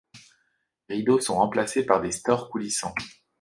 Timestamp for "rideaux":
0.95-1.19